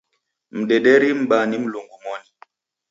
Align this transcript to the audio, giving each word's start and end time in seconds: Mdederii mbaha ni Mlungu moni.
Mdederii 0.57 1.13
mbaha 1.21 1.45
ni 1.45 1.57
Mlungu 1.63 1.97
moni. 2.03 2.29